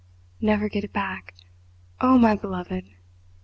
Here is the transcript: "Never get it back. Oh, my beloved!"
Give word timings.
"Never 0.41 0.67
get 0.67 0.83
it 0.83 0.91
back. 0.93 1.35
Oh, 2.01 2.17
my 2.17 2.33
beloved!" 2.35 2.85